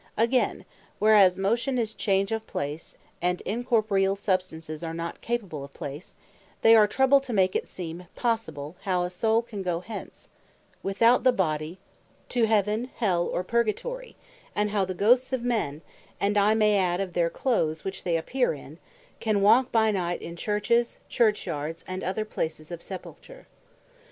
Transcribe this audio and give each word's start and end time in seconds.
Again, 0.17 0.65
whereas 0.97 1.37
Motion 1.37 1.77
is 1.77 1.93
change 1.93 2.31
of 2.31 2.47
Place, 2.47 2.97
and 3.21 3.39
Incorporeall 3.45 4.17
Substances 4.17 4.83
are 4.83 4.95
not 4.95 5.21
capable 5.21 5.63
of 5.63 5.75
Place, 5.75 6.15
they 6.63 6.75
are 6.75 6.87
troubled 6.87 7.21
to 7.25 7.33
make 7.33 7.55
it 7.55 7.67
seem 7.67 8.07
possible, 8.15 8.75
how 8.81 9.03
a 9.03 9.11
Soule 9.11 9.43
can 9.43 9.61
goe 9.61 9.81
hence, 9.81 10.29
without 10.81 11.23
the 11.23 11.31
Body 11.31 11.77
to 12.29 12.45
Heaven, 12.45 12.89
Hell, 12.95 13.27
or 13.27 13.43
Purgatory; 13.43 14.15
and 14.55 14.71
how 14.71 14.85
the 14.85 14.95
Ghosts 14.95 15.33
of 15.33 15.43
men 15.43 15.83
(and 16.19 16.35
I 16.35 16.55
may 16.55 16.79
adde 16.79 16.99
of 16.99 17.13
their 17.13 17.29
clothes 17.29 17.83
which 17.83 18.03
they 18.03 18.17
appear 18.17 18.53
in) 18.53 18.79
can 19.19 19.43
walk 19.43 19.71
by 19.71 19.91
night 19.91 20.23
in 20.23 20.35
Churches, 20.35 20.97
Church 21.09 21.45
yards, 21.45 21.85
and 21.87 22.03
other 22.03 22.25
places 22.25 22.71
of 22.71 22.81
Sepulture. 22.81 23.45